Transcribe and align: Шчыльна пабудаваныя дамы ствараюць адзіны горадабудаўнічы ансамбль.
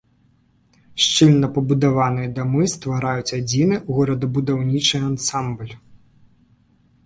Шчыльна 1.03 1.47
пабудаваныя 1.57 2.29
дамы 2.39 2.63
ствараюць 2.73 3.35
адзіны 3.39 3.75
горадабудаўнічы 3.93 4.97
ансамбль. 5.13 5.73